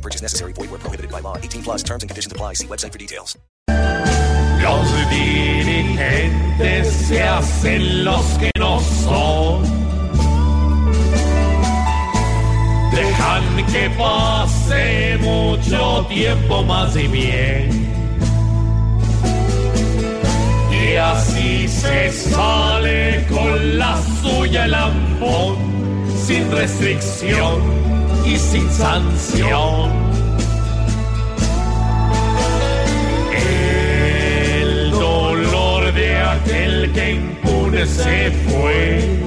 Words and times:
No 0.00 0.02
purchase 0.02 0.22
necessary. 0.22 0.52
Void 0.54 0.70
where 0.70 0.80
prohibited 0.80 1.12
by 1.12 1.20
law. 1.20 1.36
18 1.36 1.62
plus 1.62 1.82
terms 1.82 2.02
and 2.02 2.08
conditions 2.10 2.32
apply. 2.32 2.54
See 2.54 2.66
website 2.66 2.92
for 2.92 2.98
details. 2.98 3.36
Los 4.62 5.10
dirigentes 5.10 6.88
se 7.06 7.22
hacen 7.22 8.04
los 8.04 8.24
que 8.38 8.50
no 8.58 8.80
son. 9.04 9.62
Dejan 12.94 13.66
que 13.72 13.90
pase 13.98 15.18
mucho 15.20 16.06
tiempo 16.08 16.62
más 16.62 16.96
y 16.96 17.06
bien. 17.08 17.68
Y 20.72 20.96
así 20.96 21.68
se 21.68 22.10
sale 22.10 23.26
con 23.28 23.78
la 23.78 24.00
suya 24.22 24.64
el 24.64 24.74
ampón, 24.74 25.56
sin 26.26 26.50
restricción 26.50 27.79
y 28.24 28.36
sin 28.36 28.70
sanción. 28.70 29.90
El 33.32 34.90
dolor 34.90 35.92
de 35.92 36.16
aquel 36.18 36.92
que 36.92 37.12
impune 37.12 37.86
se 37.86 38.30
fue, 38.30 39.18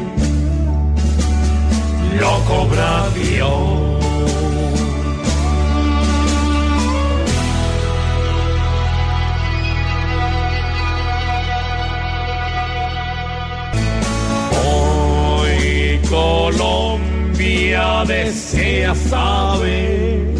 Colombia 17.34 18.04
desea 18.06 18.94
saber 18.94 20.36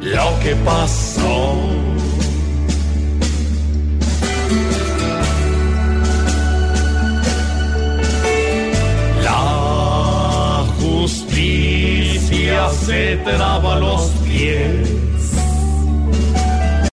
lo 0.00 0.40
que 0.42 0.56
pasó. 0.64 1.54
La 9.22 10.64
justicia 10.80 12.68
se 12.70 13.16
traba 13.24 13.78
los 13.78 14.10
pies 14.24 14.88